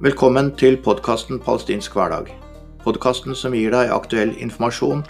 Velkommen 0.00 0.46
til 0.56 0.78
podkasten 0.80 1.36
Palestinsk 1.44 1.92
hverdag. 1.92 2.30
Podkasten 2.80 3.34
som 3.36 3.52
gir 3.52 3.74
deg 3.74 3.90
aktuell 3.92 4.30
informasjon 4.40 5.02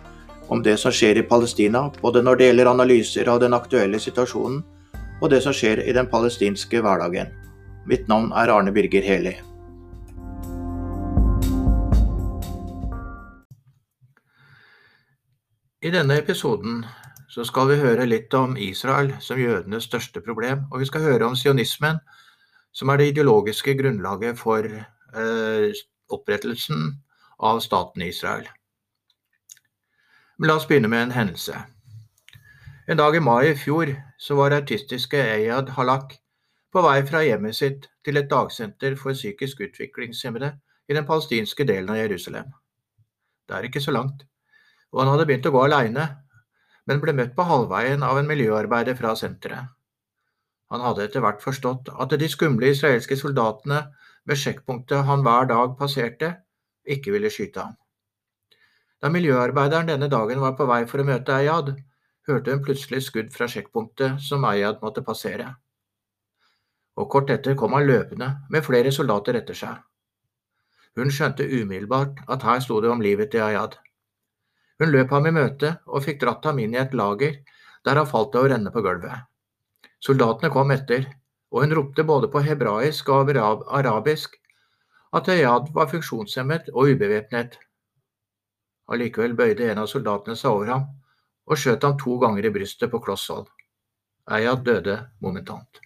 om 0.50 0.62
det 0.66 0.72
som 0.82 0.90
skjer 0.90 1.20
i 1.20 1.22
Palestina, 1.22 1.84
både 2.02 2.24
når 2.27 2.40
det 2.40 2.48
gjelder 2.48 2.70
analyser 2.72 3.29
av 3.30 3.38
den 3.38 3.54
aktuelle 3.54 4.00
situasjonen 4.03 4.56
og 5.21 5.30
det 5.30 5.39
som 5.45 5.54
skjer 5.54 5.84
i 5.86 5.95
den 5.95 6.11
palestinske 6.11 6.82
hverdagen. 6.82 7.30
Mitt 7.86 8.11
navn 8.11 8.32
er 8.34 8.50
Arne 8.50 8.72
Birger 8.75 9.07
Heli. 9.07 9.36
I 15.86 15.93
denne 15.95 16.18
episoden 16.18 16.82
så 17.30 17.46
skal 17.46 17.70
vi 17.70 17.79
høre 17.79 18.11
litt 18.11 18.34
om 18.34 18.59
Israel 18.59 19.14
som 19.22 19.38
jødenes 19.38 19.86
største 19.86 20.18
problem, 20.18 20.66
og 20.72 20.82
vi 20.82 20.91
skal 20.91 21.07
høre 21.07 21.30
om 21.30 21.38
sionismen, 21.38 22.02
som 22.72 22.90
er 22.90 23.00
det 23.00 23.10
ideologiske 23.12 23.74
grunnlaget 23.79 24.38
for 24.38 24.66
eh, 24.66 25.82
opprettelsen 26.10 26.94
av 27.38 27.60
staten 27.64 28.02
Israel. 28.02 28.48
Men 30.38 30.48
la 30.48 30.56
oss 30.56 30.68
begynne 30.68 30.88
med 30.88 31.02
en 31.02 31.16
hendelse. 31.16 31.58
En 32.88 32.98
dag 32.98 33.16
i 33.16 33.22
mai 33.22 33.50
i 33.50 33.58
fjor 33.58 33.92
så 34.19 34.36
var 34.38 34.55
autistiske 34.56 35.19
Eyad 35.20 35.74
Halak 35.77 36.16
på 36.72 36.83
vei 36.84 37.00
fra 37.06 37.22
hjemmet 37.27 37.58
sitt 37.58 37.88
til 38.06 38.19
et 38.19 38.30
dagsenter 38.30 38.96
for 38.98 39.14
psykisk 39.16 39.60
utviklingshemmede 39.66 40.55
i 40.88 40.96
den 40.96 41.06
palestinske 41.06 41.66
delen 41.66 41.91
av 41.92 42.00
Jerusalem. 42.00 42.48
Det 43.46 43.56
er 43.56 43.66
ikke 43.66 43.82
så 43.82 43.94
langt, 43.94 44.24
og 44.92 45.02
han 45.02 45.12
hadde 45.12 45.27
begynt 45.28 45.46
å 45.50 45.55
gå 45.55 45.62
aleine, 45.64 46.06
men 46.86 47.02
ble 47.02 47.14
møtt 47.14 47.36
på 47.36 47.46
halvveien 47.46 48.02
av 48.06 48.18
en 48.18 48.30
miljøarbeider 48.30 48.98
fra 48.98 49.14
senteret. 49.18 49.70
Han 50.70 50.84
hadde 50.84 51.05
etter 51.06 51.24
hvert 51.24 51.42
forstått 51.42 51.91
at 51.91 52.14
de 52.20 52.28
skumle 52.30 52.70
israelske 52.70 53.18
soldatene 53.18 53.82
ved 54.28 54.38
sjekkpunktet 54.38 55.06
han 55.08 55.24
hver 55.27 55.48
dag 55.50 55.77
passerte, 55.78 56.34
ikke 56.86 57.14
ville 57.14 57.30
skyte 57.32 57.64
ham. 57.64 57.77
Da 59.00 59.08
miljøarbeideren 59.08 59.88
denne 59.88 60.10
dagen 60.12 60.42
var 60.44 60.56
på 60.58 60.66
vei 60.68 60.82
for 60.88 61.02
å 61.02 61.06
møte 61.08 61.34
Eyad, 61.34 61.72
hørte 62.28 62.54
hun 62.54 62.62
plutselig 62.64 63.02
skudd 63.06 63.30
fra 63.34 63.48
sjekkpunktet 63.48 64.20
som 64.22 64.44
Eyad 64.46 64.82
måtte 64.84 65.04
passere. 65.06 65.48
Og 67.00 67.08
kort 67.10 67.30
etter 67.32 67.56
kom 67.56 67.74
han 67.74 67.88
løpende, 67.88 68.28
med 68.50 68.66
flere 68.66 68.92
soldater 68.92 69.38
etter 69.40 69.56
seg. 69.56 69.78
Hun 70.98 71.10
skjønte 71.14 71.46
umiddelbart 71.46 72.20
at 72.28 72.44
her 72.44 72.60
sto 72.60 72.80
det 72.84 72.90
om 72.92 73.00
livet 73.00 73.32
til 73.32 73.46
Ayad. 73.46 73.78
Hun 74.80 74.92
løp 74.92 75.14
ham 75.16 75.27
i 75.27 75.34
møte 75.34 75.74
og 75.86 76.05
fikk 76.05 76.20
dratt 76.22 76.44
ham 76.44 76.60
inn 76.60 76.77
i 76.77 76.82
et 76.82 76.94
lager, 76.94 77.40
der 77.84 78.00
han 78.00 78.08
falt 78.10 78.36
over 78.36 78.50
å 78.50 78.55
renne 78.55 78.72
på 78.74 78.84
gulvet. 78.84 79.30
Soldatene 80.00 80.52
kom 80.52 80.70
etter, 80.72 81.04
og 81.52 81.64
hun 81.64 81.74
ropte 81.76 82.04
både 82.06 82.30
på 82.32 82.42
hebraisk 82.44 83.08
og 83.12 83.32
arabisk 83.36 84.38
at 85.12 85.28
Ayad 85.28 85.72
var 85.74 85.90
funksjonshemmet 85.90 86.70
og 86.72 86.94
ubevæpnet. 86.94 87.58
Allikevel 88.90 89.34
bøyde 89.38 89.70
en 89.70 89.82
av 89.82 89.90
soldatene 89.90 90.38
seg 90.38 90.50
over 90.50 90.72
ham 90.74 90.88
og 91.50 91.58
skjøt 91.58 91.84
ham 91.86 91.96
to 91.98 92.16
ganger 92.22 92.46
i 92.46 92.52
brystet 92.54 92.90
på 92.90 93.00
kloss 93.02 93.26
hold. 93.32 93.48
Ayad 94.30 94.62
døde 94.66 94.96
momentant. 95.20 95.80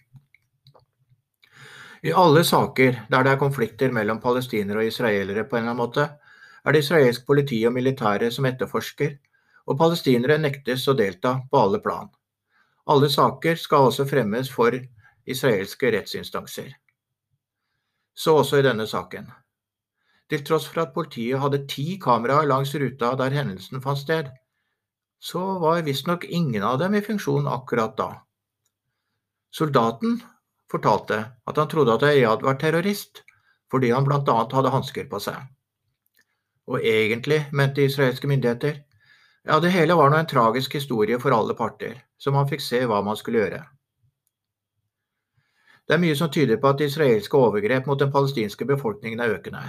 I 2.05 2.13
alle 2.13 2.43
saker 2.45 2.99
der 3.09 3.25
det 3.25 3.31
er 3.33 3.41
konflikter 3.41 3.93
mellom 3.93 4.21
palestinere 4.21 4.83
og 4.83 4.91
israelere 4.91 5.43
på 5.43 5.57
en 5.57 5.63
eller 5.63 5.73
annen 5.73 5.81
måte, 5.81 6.05
er 6.65 6.73
det 6.73 6.83
israelsk 6.83 7.25
politi 7.25 7.63
og 7.65 7.73
militære 7.73 8.29
som 8.33 8.45
etterforsker, 8.45 9.15
og 9.65 9.77
palestinere 9.79 10.37
nektes 10.37 10.85
å 10.87 10.93
delta 10.97 11.39
på 11.49 11.61
alle 11.61 11.81
plan. 11.81 12.11
Alle 12.85 13.09
saker 13.09 13.57
skal 13.57 13.89
også 13.89 14.05
fremmes 14.05 14.51
for 14.53 14.75
israelske 15.25 15.91
rettsinstanser. 15.95 16.69
Så 18.15 18.35
også 18.37 18.61
i 18.61 18.65
denne 18.65 18.85
saken. 18.87 19.31
Til 20.29 20.43
tross 20.45 20.67
for 20.69 20.81
at 20.81 20.93
politiet 20.93 21.41
hadde 21.41 21.65
ti 21.69 21.97
kameraer 22.01 22.47
langs 22.49 22.73
ruta 22.81 23.11
der 23.19 23.33
hendelsen 23.33 23.81
fant 23.81 24.01
sted, 24.01 24.29
så 25.19 25.41
var 25.61 25.83
visstnok 25.85 26.25
ingen 26.29 26.63
av 26.63 26.79
dem 26.81 26.95
i 26.97 27.01
funksjon 27.01 27.49
akkurat 27.49 27.97
da. 27.97 28.09
Soldaten 29.53 30.19
fortalte 30.71 31.19
at 31.47 31.57
han 31.57 31.69
trodde 31.71 31.93
at 31.93 32.03
Ayad 32.03 32.41
var 32.45 32.57
terrorist, 32.61 33.23
fordi 33.71 33.91
han 33.93 34.09
annet 34.11 34.53
hadde 34.53 34.73
hansker 34.73 35.07
på 35.09 35.19
seg. 35.19 35.37
Og 36.67 36.81
egentlig, 36.81 37.45
mente 37.51 37.85
israelske 37.85 38.27
myndigheter, 38.27 38.81
ja, 39.45 39.59
det 39.59 39.69
hele 39.69 39.95
var 39.95 40.09
nå 40.09 40.17
en 40.17 40.29
tragisk 40.29 40.73
historie 40.73 41.19
for 41.21 41.35
alle 41.35 41.53
parter, 41.57 41.99
så 42.17 42.33
man 42.33 42.49
fikk 42.49 42.63
se 42.65 42.81
hva 42.89 43.01
man 43.05 43.17
skulle 43.19 43.43
gjøre. 43.43 43.61
Det 45.85 45.93
er 45.93 46.01
mye 46.01 46.15
som 46.17 46.31
tyder 46.33 46.57
på 46.57 46.71
at 46.71 46.81
israelske 46.81 47.37
overgrep 47.37 47.85
mot 47.85 47.99
den 48.01 48.11
palestinske 48.13 48.65
befolkningen 48.65 49.21
er 49.21 49.35
økende, 49.37 49.61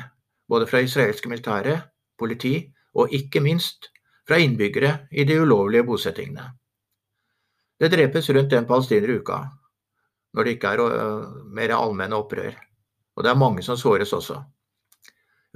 både 0.48 0.68
fra 0.70 0.80
israelske 0.80 1.28
militære, 1.28 1.76
politi 2.18 2.54
og 2.96 3.12
ikke 3.12 3.42
minst 3.44 3.90
fra 4.26 4.38
innbyggere 4.40 4.94
i 5.12 5.26
de 5.28 5.36
ulovlige 5.42 5.84
bosettingene. 5.84 6.46
Det 7.76 7.92
drepes 7.92 8.30
rundt 8.32 8.52
en 8.56 8.66
palestiner 8.66 9.12
i 9.12 9.18
uka, 9.20 9.42
når 10.32 10.44
det 10.44 10.56
ikke 10.56 10.72
er 10.72 10.80
uh, 10.80 11.36
mer 11.52 11.76
allmenne 11.76 12.16
opprør, 12.16 12.56
og 13.16 13.24
det 13.24 13.30
er 13.30 13.42
mange 13.44 13.62
som 13.62 13.76
såres 13.76 14.12
også. 14.16 14.40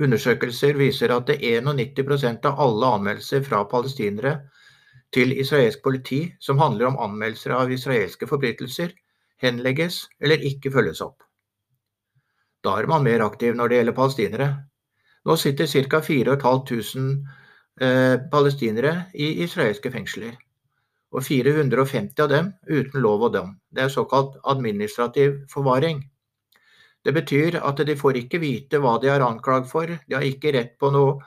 Undersøkelser 0.00 0.78
viser 0.80 1.12
at 1.12 1.28
91% 1.28 2.46
av 2.48 2.60
alle 2.64 2.92
anmeldelser 2.96 3.42
fra 3.44 3.64
palestinere 3.68 4.36
til 5.12 5.34
israelsk 5.34 5.82
politi 5.84 6.20
som 6.40 6.60
handler 6.62 6.88
om 6.88 7.00
anmeldelser 7.04 7.52
av 7.56 7.72
israelske 7.74 8.28
forbrytelser, 8.30 8.94
henlegges 9.42 10.06
eller 10.20 10.46
ikke 10.50 10.72
følges 10.72 11.02
opp. 11.04 11.20
Da 12.64 12.76
er 12.80 12.88
man 12.88 13.04
mer 13.04 13.24
aktiv 13.24 13.56
når 13.56 13.68
det 13.68 13.80
gjelder 13.80 13.96
palestinere. 13.96 14.48
Nå 15.24 15.36
sitter 15.36 15.68
ca. 15.68 16.00
4500 16.00 17.36
eh, 17.80 18.16
palestinere 18.32 18.94
i 19.14 19.42
israelske 19.44 19.92
fengsler, 19.92 20.36
og 21.12 21.24
450 21.26 22.24
av 22.24 22.30
dem 22.32 22.52
uten 22.68 23.00
lov 23.04 23.28
og 23.28 23.34
dom. 23.36 23.54
Det 23.68 23.84
er 23.84 23.92
såkalt 23.92 24.38
administrativ 24.44 25.42
forvaring. 25.52 26.04
Det 27.04 27.14
betyr 27.16 27.58
at 27.64 27.80
de 27.86 27.96
får 27.96 28.18
ikke 28.20 28.42
vite 28.42 28.80
hva 28.82 28.98
de 29.00 29.08
er 29.08 29.24
anklagd 29.24 29.68
for, 29.70 29.88
de 29.88 30.16
har 30.16 30.26
ikke 30.26 30.52
rett 30.56 30.74
på 30.80 30.90
noe 30.92 31.18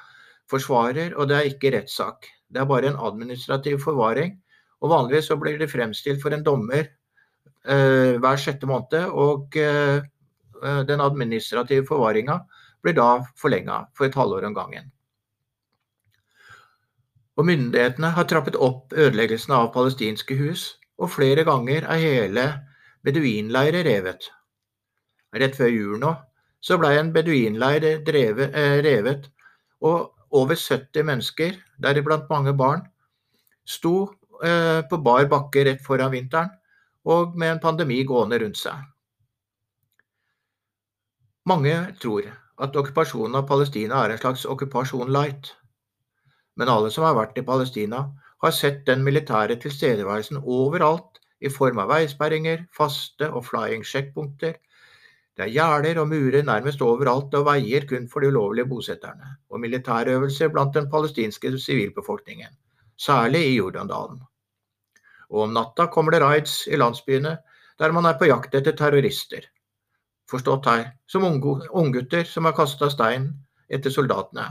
forsvarer, 0.51 1.15
og 1.17 1.29
det 1.29 1.37
er 1.37 1.49
ikke 1.49 1.71
rettssak. 1.73 2.27
Det 2.53 2.61
er 2.61 2.69
bare 2.69 2.91
en 2.91 2.99
administrativ 3.01 3.79
forvaring, 3.81 4.35
og 4.83 4.91
vanligvis 4.91 5.31
så 5.31 5.39
blir 5.41 5.57
de 5.57 5.69
fremstilt 5.71 6.21
for 6.21 6.35
en 6.35 6.45
dommer 6.45 6.91
Eh, 7.63 8.19
hver 8.19 8.39
sjette 8.39 8.67
måned. 8.67 9.07
Og 9.15 9.55
eh, 9.57 10.03
eh, 10.63 10.81
den 10.87 11.03
administrative 11.03 11.87
forvaringa 11.87 12.41
blir 12.83 12.97
da 12.97 13.23
forlenga 13.39 13.85
for 13.95 14.07
et 14.07 14.17
halvår 14.19 14.49
om 14.49 14.57
gangen. 14.57 14.91
Og 17.39 17.47
Myndighetene 17.47 18.11
har 18.13 18.27
trappet 18.29 18.59
opp 18.59 18.93
ødeleggelsen 18.93 19.55
av 19.55 19.71
palestinske 19.73 20.35
hus, 20.37 20.73
og 20.99 21.09
flere 21.15 21.45
ganger 21.47 21.87
er 21.89 22.03
hele 22.03 22.43
beduinleirer 23.03 23.87
revet. 23.87 24.27
Rett 25.33 25.57
før 25.57 25.71
jul 25.73 25.97
nå 26.01 26.13
så 26.63 26.77
ble 26.79 26.93
en 26.95 27.09
beduinleir 27.11 27.83
revet, 28.07 29.25
og 29.83 30.13
over 30.31 30.55
70 30.55 31.03
mennesker, 31.03 31.57
deriblant 31.83 32.29
mange 32.31 32.53
barn, 32.55 32.85
sto 33.67 34.07
på 34.89 34.99
bar 35.03 35.27
bakke 35.31 35.65
rett 35.67 35.83
foran 35.83 36.13
vinteren 36.13 36.53
og 37.03 37.35
med 37.35 37.51
en 37.51 37.61
pandemi 37.63 37.99
gående 38.07 38.39
rundt 38.39 38.59
seg. 38.61 38.79
Mange 41.51 41.75
tror 41.99 42.29
at 42.63 42.75
okkupasjonen 42.79 43.35
av 43.41 43.47
Palestina 43.49 44.05
er 44.05 44.13
en 44.13 44.21
slags 44.21 44.45
okkupasjon 44.47 45.11
light, 45.11 45.51
men 46.55 46.71
alle 46.71 46.91
som 46.95 47.03
har 47.03 47.17
vært 47.17 47.39
i 47.39 47.43
Palestina, 47.43 48.05
har 48.43 48.55
sett 48.55 48.85
den 48.87 49.03
militære 49.03 49.57
tilstedeværelsen 49.63 50.39
overalt 50.43 51.19
i 51.43 51.51
form 51.51 51.79
av 51.83 51.91
veisperringer, 51.91 52.63
faste 52.75 53.27
og 53.31 53.45
flying 53.47 53.83
sjekkpunkter. 53.87 54.55
Det 55.37 55.47
er 55.47 55.53
gjerder 55.55 56.01
og 56.01 56.11
murer 56.11 56.43
nærmest 56.45 56.81
overalt 56.85 57.33
og 57.33 57.47
veier 57.47 57.87
kun 57.89 58.05
for 58.09 58.21
de 58.21 58.29
ulovlige 58.29 58.69
bosetterne, 58.69 59.37
og 59.49 59.63
militærøvelser 59.63 60.53
blant 60.53 60.75
den 60.77 60.91
palestinske 60.91 61.55
sivilbefolkningen, 61.57 62.53
særlig 62.97 63.47
i 63.47 63.57
Jordandalen 63.57 64.21
og 65.33 65.47
om 65.47 65.53
natta 65.53 65.87
kommer 65.89 66.13
det 66.13 66.21
raids 66.21 66.63
i 66.69 66.77
landsbyene 66.77 67.37
der 67.81 67.93
man 67.95 68.05
er 68.05 68.17
på 68.19 68.29
jakt 68.29 68.53
etter 68.55 68.75
terrorister. 68.77 69.47
Forstått 70.29 70.69
her 70.69 70.83
som 71.09 71.25
unggutter 71.25 72.27
som 72.29 72.45
har 72.45 72.55
kasta 72.57 72.89
stein 72.93 73.31
etter 73.73 73.93
soldatene. 73.93 74.45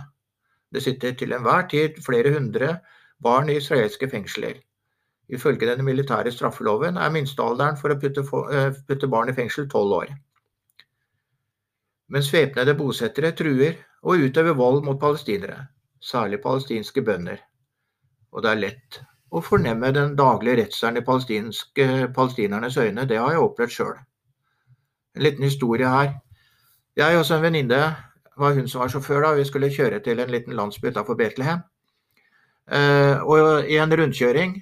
Det 0.75 0.83
sitter 0.83 1.15
til 1.15 1.33
enhver 1.37 1.69
tid 1.71 2.01
flere 2.03 2.35
hundre 2.35 2.75
barn 3.23 3.51
i 3.51 3.61
israelske 3.61 4.09
fengsler. 4.11 4.59
Ifølge 5.31 5.69
den 5.71 5.85
militære 5.87 6.33
straffeloven 6.35 6.99
er 6.99 7.15
minstealderen 7.15 7.79
for 7.79 7.95
å 7.95 7.99
putte, 8.01 8.25
eh, 8.51 9.09
barn 9.09 9.31
i 9.31 9.37
fengsel 9.39 9.69
tolv 9.71 9.95
år. 10.01 10.15
Mens 12.13 12.29
væpnede 12.33 12.75
bosettere 12.77 13.33
truer 13.33 13.79
og 14.03 14.21
utøver 14.27 14.53
vold 14.59 14.85
mot 14.85 15.01
palestinere, 15.01 15.67
særlig 16.01 16.43
palestinske 16.43 17.03
bønder. 17.03 17.41
Og 18.33 18.43
det 18.45 18.51
er 18.51 18.61
lett 18.61 18.99
å 19.33 19.41
fornemme 19.41 19.93
den 19.97 20.17
daglige 20.17 20.59
redselen 20.61 21.01
i 21.01 21.05
palestinernes 21.07 22.77
øyne, 22.77 23.07
det 23.09 23.17
har 23.17 23.33
jeg 23.33 23.45
opplevd 23.47 23.73
sjøl. 23.73 23.95
En 25.17 25.25
liten 25.25 25.45
historie 25.45 25.89
her. 25.89 26.13
Jeg 26.97 27.17
og 27.17 27.31
en 27.33 27.43
venninne 27.43 27.81
var 28.37 28.57
hun 28.57 28.69
som 28.69 28.85
var 28.85 28.93
sjåfør 28.93 29.25
da, 29.25 29.33
vi 29.37 29.45
skulle 29.49 29.73
kjøre 29.73 30.01
til 30.05 30.21
en 30.21 30.33
liten 30.33 30.57
landsby 30.57 30.93
utenfor 30.93 31.17
Betlehem. 31.17 31.65
Eh, 32.73 33.25
og 33.25 33.69
i 33.69 33.81
en 33.81 33.97
rundkjøring 33.99 34.55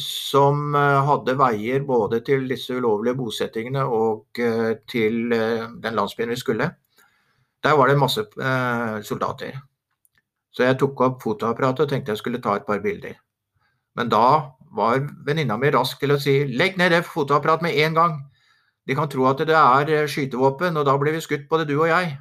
som 0.00 0.74
eh, 0.74 0.98
hadde 1.08 1.36
veier 1.38 1.86
både 1.86 2.20
til 2.26 2.46
disse 2.50 2.76
ulovlige 2.76 3.18
bosettingene 3.18 3.84
og 3.84 4.40
til 4.88 5.18
den 5.28 5.98
landsbyen 5.98 6.32
vi 6.32 6.38
skulle, 6.40 6.70
der 7.64 7.74
var 7.74 7.90
det 7.90 7.98
masse 7.98 8.22
soldater. 9.02 9.56
Så 10.54 10.64
jeg 10.64 10.78
tok 10.78 11.00
opp 11.04 11.22
fotoapparatet 11.22 11.84
og 11.84 11.90
tenkte 11.90 12.14
jeg 12.14 12.20
skulle 12.20 12.40
ta 12.42 12.54
et 12.56 12.66
par 12.66 12.80
bilder. 12.82 13.18
Men 13.98 14.10
da 14.12 14.54
var 14.78 15.02
venninna 15.26 15.56
mi 15.58 15.70
rask 15.74 15.98
til 16.00 16.14
å 16.14 16.20
si 16.22 16.44
'legg 16.46 16.78
ned 16.78 16.92
det 16.94 17.04
fotoapparatet 17.06 17.66
med 17.66 17.78
en 17.84 17.94
gang'. 17.94 18.16
De 18.86 18.94
kan 18.94 19.08
tro 19.08 19.26
at 19.26 19.38
det 19.38 19.54
er 19.54 20.06
skytevåpen, 20.06 20.76
og 20.76 20.86
da 20.86 20.96
blir 20.96 21.12
vi 21.12 21.20
skutt 21.20 21.48
både 21.48 21.66
du 21.68 21.76
og 21.80 21.88
jeg. 21.88 22.16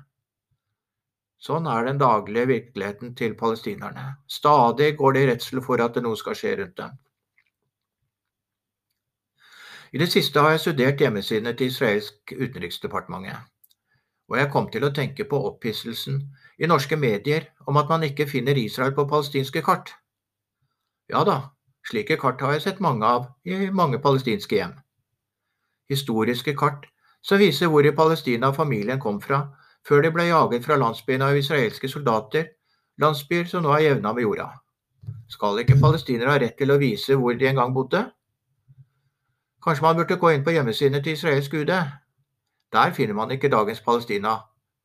Sånn 1.39 1.67
er 1.69 1.85
den 1.85 1.99
daglige 2.01 2.49
virkeligheten 2.49 3.13
til 3.15 3.35
palestinerne. 3.39 4.17
Stadig 4.27 4.97
går 4.97 5.13
de 5.13 5.21
i 5.21 5.27
redsel 5.29 5.61
for 5.61 5.81
at 5.81 5.95
noe 6.01 6.17
skal 6.17 6.35
skje 6.35 6.55
rundt 6.57 6.77
dem. 6.77 6.97
I 9.93 9.97
det 10.01 10.09
siste 10.11 10.39
har 10.39 10.55
jeg 10.55 10.63
studert 10.65 10.99
hjemmesidene 11.01 11.53
til 11.55 11.71
israelsk 11.71 12.33
utenriksdepartementet, 12.33 13.37
og 14.27 14.37
jeg 14.39 14.51
kom 14.51 14.67
til 14.71 14.83
å 14.83 14.91
tenke 14.95 15.23
på 15.29 15.39
opphisselsen 15.49 16.19
i 16.59 16.67
norske 16.67 16.97
medier 16.99 17.47
om 17.67 17.79
at 17.79 17.87
man 17.89 18.03
ikke 18.03 18.27
finner 18.27 18.57
Israel 18.59 18.91
på 18.97 19.07
palestinske 19.07 19.63
kart. 19.63 19.93
Ja 21.07 21.23
da, 21.23 21.37
slike 21.87 22.17
kart 22.19 22.41
har 22.43 22.57
jeg 22.57 22.65
sett 22.65 22.83
mange 22.83 23.07
av 23.07 23.29
i 23.47 23.69
mange 23.71 24.01
palestinske 24.03 24.59
hjem. 24.59 24.75
Historiske 25.87 26.55
kart 26.59 26.89
som 27.23 27.39
viser 27.39 27.71
hvor 27.71 27.85
i 27.87 27.95
Palestina 27.95 28.51
familien 28.55 28.99
kom 28.99 29.21
fra, 29.23 29.45
før 29.87 30.03
de 30.03 30.11
ble 30.11 30.27
jaget 30.27 30.65
fra 30.65 30.75
landsbyen 30.79 31.23
av 31.23 31.37
israelske 31.39 31.87
soldater, 31.87 32.51
landsbyer 32.99 33.47
som 33.47 33.63
nå 33.63 33.71
er 33.75 33.85
jevna 33.85 34.13
med 34.13 34.27
jorda. 34.27 34.49
Skal 35.31 35.61
ikke 35.63 35.79
palestinere 35.79 36.33
ha 36.33 36.39
rett 36.43 36.57
til 36.59 36.71
å 36.71 36.79
vise 36.81 37.15
hvor 37.15 37.35
de 37.39 37.47
en 37.47 37.59
gang 37.61 37.73
bodde? 37.75 38.03
Kanskje 39.67 39.83
man 39.83 39.97
burde 39.97 40.15
gå 40.15 40.29
inn 40.31 40.43
på 40.45 40.53
hjemmesidene 40.55 41.01
til 41.03 41.17
israelsk 41.17 41.57
UD? 41.59 41.71
Der 42.71 42.93
finner 42.95 43.17
man 43.17 43.33
ikke 43.35 43.49
dagens 43.51 43.81
Palestina, 43.83 44.37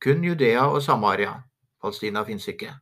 kun 0.03 0.25
Judea 0.27 0.65
og 0.67 0.81
Samaria. 0.83 1.37
Palestina 1.79 2.25
fins 2.27 2.49
ikke. 2.51 2.73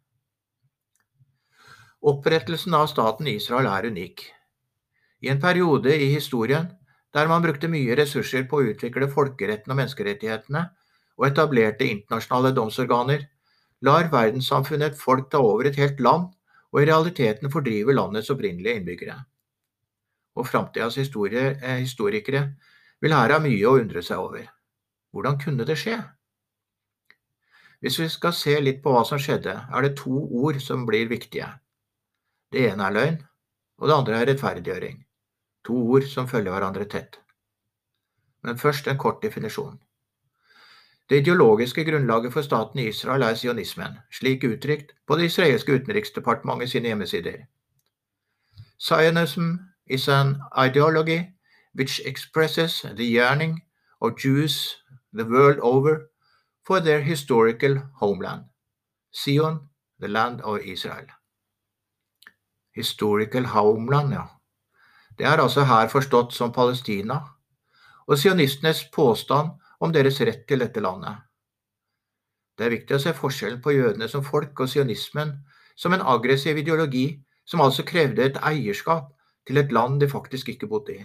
Opprettelsen 2.02 2.74
av 2.74 2.88
staten 2.90 3.30
Israel 3.30 3.70
er 3.70 3.86
unik. 3.94 4.26
I 5.22 5.30
en 5.30 5.46
periode 5.46 5.94
i 5.94 6.10
historien 6.16 6.72
der 7.14 7.30
man 7.30 7.46
brukte 7.46 7.70
mye 7.70 7.94
ressurser 8.02 8.50
på 8.50 8.58
å 8.58 8.74
utvikle 8.74 9.12
folkeretten 9.14 9.70
og 9.70 9.78
menneskerettighetene, 9.84 10.68
og 11.22 11.30
etablerte 11.30 11.86
internasjonale 11.86 12.56
domsorganer, 12.58 13.28
lar 13.86 14.10
verdenssamfunnet 14.10 14.96
et 14.96 15.04
folk 15.06 15.30
ta 15.30 15.38
over 15.38 15.70
et 15.70 15.78
helt 15.78 16.02
land 16.02 16.32
og 16.72 16.82
i 16.82 16.90
realiteten 16.90 17.54
fordrive 17.54 17.94
landets 17.94 18.34
opprinnelige 18.34 18.82
innbyggere. 18.82 19.26
Og 20.36 20.48
framtidas 20.48 20.98
eh, 20.98 21.80
historikere 21.82 22.44
vil 23.02 23.14
her 23.14 23.34
ha 23.34 23.40
mye 23.40 23.68
å 23.68 23.78
undre 23.82 24.04
seg 24.06 24.20
over. 24.20 24.48
Hvordan 25.12 25.40
kunne 25.42 25.66
det 25.68 25.78
skje? 25.78 25.98
Hvis 27.82 28.00
vi 28.00 28.08
skal 28.10 28.34
se 28.38 28.54
litt 28.62 28.84
på 28.84 28.94
hva 28.94 29.02
som 29.08 29.20
skjedde, 29.20 29.56
er 29.74 29.82
det 29.82 29.98
to 29.98 30.14
ord 30.44 30.60
som 30.62 30.86
blir 30.86 31.10
viktige. 31.10 31.50
Det 32.54 32.68
ene 32.70 32.88
er 32.88 32.96
løgn, 32.96 33.22
og 33.82 33.88
det 33.90 33.96
andre 33.96 34.20
er 34.20 34.28
rettferdiggjøring. 34.30 35.00
To 35.66 35.78
ord 35.96 36.06
som 36.10 36.30
følger 36.30 36.54
hverandre 36.54 36.86
tett. 36.86 37.18
Men 38.46 38.58
først 38.62 38.88
en 38.88 39.02
kort 39.02 39.22
definisjon. 39.24 39.80
Det 41.10 41.24
ideologiske 41.24 41.84
grunnlaget 41.84 42.34
for 42.34 42.46
staten 42.46 42.80
Israel 42.80 43.26
er 43.26 43.36
sionismen, 43.36 43.98
slik 44.14 44.46
uttrykt 44.48 44.94
på 45.08 45.18
det 45.18 45.28
israelske 45.28 45.74
utenriksdepartementet 45.82 46.72
sine 46.72 46.88
hjemmesider. 46.88 47.42
Zionism 48.80 49.58
is 49.88 50.08
an 50.08 50.40
ideology 50.58 51.34
which 51.74 52.00
expresses 52.06 52.86
the 52.96 53.06
yearning 53.06 53.62
of 54.02 54.18
Jews 54.18 54.78
the 55.14 55.26
world 55.26 55.60
over 55.60 56.12
for 56.64 56.80
their 56.80 57.02
historical 57.02 57.78
homeland, 57.96 58.46
Sion, 59.12 59.70
the 60.00 60.08
land 60.08 60.42
of 60.42 60.60
Israel. 60.60 61.06
Historical 62.72 63.44
homeland, 63.46 64.14
ja. 64.14 64.26
Det 65.18 65.26
er 65.26 65.38
altså 65.38 65.64
her 65.64 65.88
forstått 65.88 66.34
som 66.34 66.52
Palestina, 66.52 67.20
og 68.08 68.18
sionistenes 68.18 68.86
påstand 68.94 69.50
om 69.80 69.94
deres 69.94 70.22
rett 70.22 70.48
til 70.48 70.60
dette 70.60 70.80
landet. 70.80 71.16
Det 72.58 72.66
er 72.66 72.76
viktig 72.76 72.96
å 72.96 73.02
se 73.02 73.14
forskjellen 73.14 73.62
på 73.62 73.74
jødene 73.76 74.08
som 74.08 74.24
folk 74.24 74.60
og 74.60 74.70
sionismen 74.70 75.34
som 75.76 75.94
en 75.94 76.04
aggressiv 76.06 76.58
ideologi 76.58 77.06
som 77.46 77.62
altså 77.62 77.84
krevde 77.84 78.24
et 78.26 78.40
eierskap 78.46 79.12
til 79.52 79.60
et 79.60 79.72
land 79.76 80.00
de 80.00 80.08
faktisk 80.10 80.50
ikke 80.50 80.68
bodde 80.72 80.94
i. 80.96 81.02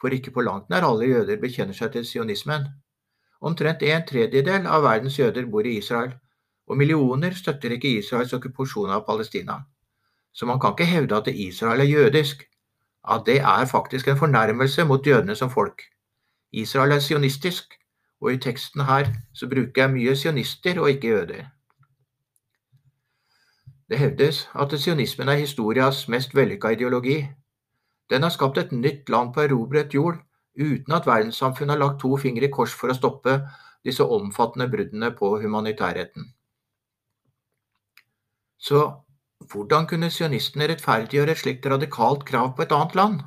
For 0.00 0.14
ikke 0.14 0.30
på 0.30 0.44
langt 0.46 0.70
nær 0.70 0.86
alle 0.86 1.08
jøder 1.10 1.40
bekjenner 1.42 1.74
seg 1.74 1.90
til 1.92 2.06
sionismen. 2.06 2.68
Omtrent 3.42 3.82
en 3.82 4.04
tredjedel 4.06 4.66
av 4.66 4.84
verdens 4.86 5.18
jøder 5.18 5.48
bor 5.50 5.66
i 5.66 5.78
Israel, 5.80 6.14
og 6.68 6.78
millioner 6.78 7.34
støtter 7.34 7.74
ikke 7.74 7.96
Israels 7.98 8.34
okkupasjon 8.36 8.94
av 8.94 9.02
Palestina. 9.06 9.64
Så 10.32 10.46
man 10.46 10.60
kan 10.62 10.76
ikke 10.76 10.86
hevde 10.86 11.18
at 11.18 11.30
Israel 11.32 11.82
er 11.82 11.90
jødisk. 11.90 12.44
At 13.08 13.24
det 13.26 13.40
er 13.40 13.66
faktisk 13.66 14.08
en 14.08 14.18
fornærmelse 14.20 14.84
mot 14.84 15.06
jødene 15.06 15.34
som 15.34 15.50
folk. 15.50 15.82
Israel 16.52 16.92
er 16.92 17.02
sionistisk, 17.02 17.74
og 18.20 18.32
i 18.32 18.38
teksten 18.42 18.84
her 18.84 19.10
så 19.34 19.48
bruker 19.48 19.82
jeg 19.82 19.94
mye 19.94 20.16
sionister 20.16 20.80
og 20.80 20.90
ikke 20.90 21.08
jøder. 21.08 21.46
Det 23.88 23.98
hevdes 23.98 24.42
at 24.54 24.74
sionismen 24.80 25.28
er 25.32 25.40
historias 25.40 26.02
mest 26.12 26.34
vellykka 26.36 26.74
ideologi. 26.76 27.22
Den 28.10 28.22
har 28.22 28.32
skapt 28.32 28.58
et 28.58 28.72
nytt 28.72 29.08
land 29.08 29.32
på 29.34 29.46
erobret 29.46 29.94
jord, 29.94 30.20
uten 30.58 30.92
at 30.92 31.06
verdenssamfunnet 31.06 31.76
har 31.76 31.80
lagt 31.80 32.00
to 32.00 32.16
fingre 32.16 32.48
i 32.48 32.52
kors 32.52 32.74
for 32.74 32.92
å 32.92 32.96
stoppe 32.96 33.38
disse 33.84 34.04
omfattende 34.04 34.68
bruddene 34.68 35.10
på 35.16 35.32
humanitærretten. 35.40 36.28
Så 38.58 38.84
hvordan 39.52 39.86
kunne 39.88 40.10
sionistene 40.10 40.68
rettferdiggjøre 40.68 41.32
et 41.32 41.40
slikt 41.40 41.66
radikalt 41.72 42.24
krav 42.28 42.54
på 42.56 42.66
et 42.66 42.74
annet 42.74 42.96
land? 42.98 43.20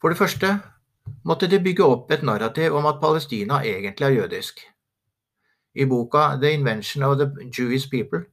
For 0.00 0.12
det 0.12 0.18
første 0.18 0.56
måtte 1.24 1.48
de 1.48 1.62
bygge 1.62 1.86
opp 1.86 2.10
et 2.12 2.24
narrativ 2.26 2.74
om 2.76 2.88
at 2.90 3.00
Palestina 3.00 3.62
egentlig 3.64 4.10
er 4.10 4.18
jødisk. 4.20 4.60
I 5.76 5.84
boka 5.84 6.40
The 6.40 6.52
Invention 6.52 7.02
of 7.02 7.18
the 7.18 7.28
Jewish 7.52 7.90
People 7.90 8.24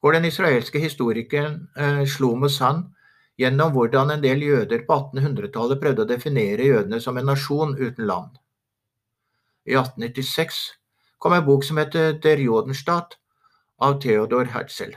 går 0.00 0.12
den 0.12 0.24
israelske 0.24 0.78
historikeren 0.78 1.68
eh, 1.76 2.04
Shlomo 2.06 2.48
Sand 2.48 2.90
gjennom 3.38 3.72
hvordan 3.72 4.10
en 4.10 4.22
del 4.22 4.42
jøder 4.42 4.82
på 4.86 4.98
1800-tallet 4.98 5.80
prøvde 5.82 6.04
å 6.04 6.10
definere 6.10 6.66
jødene 6.66 7.00
som 7.00 7.18
en 7.18 7.30
nasjon 7.30 7.76
uten 7.78 8.06
land. 8.06 8.38
I 9.66 9.76
1896 9.78 10.58
kom 11.18 11.34
en 11.34 11.46
bok 11.46 11.66
som 11.66 11.78
heter 11.78 12.18
Der 12.22 12.42
Jodenstat 12.42 13.18
av 13.78 14.00
Theodor 14.02 14.50
Herzl, 14.54 14.96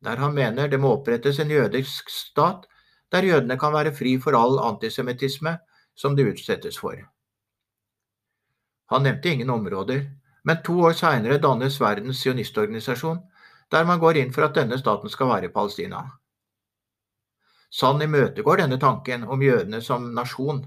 der 0.00 0.20
han 0.20 0.34
mener 0.34 0.68
det 0.68 0.80
må 0.80 0.94
opprettes 0.96 1.40
en 1.40 1.52
jødisk 1.52 2.08
stat 2.12 2.68
der 3.12 3.28
jødene 3.28 3.58
kan 3.60 3.74
være 3.74 3.92
fri 3.92 4.16
for 4.20 4.36
all 4.36 4.56
antisemittisme 4.72 5.58
som 5.94 6.16
de 6.16 6.24
utsettes 6.32 6.78
for. 6.80 6.96
Han 8.92 9.04
nevnte 9.04 9.28
ingen 9.28 9.50
områder, 9.50 10.06
men 10.44 10.62
to 10.66 10.78
år 10.86 10.96
seinere 10.98 11.38
dannes 11.42 11.78
Verdens 11.80 12.22
sionistorganisasjon, 12.22 13.20
der 13.72 13.84
man 13.88 14.00
går 14.02 14.18
inn 14.20 14.32
for 14.34 14.46
at 14.46 14.56
denne 14.58 14.78
staten 14.78 15.10
skal 15.10 15.30
være 15.30 15.48
i 15.48 15.54
Palestina. 15.54 16.02
Sand 17.72 18.04
imøtegår 18.04 18.60
denne 18.60 18.78
tanken 18.80 19.24
om 19.24 19.42
jødene 19.42 19.80
som 19.80 20.10
nasjon. 20.14 20.64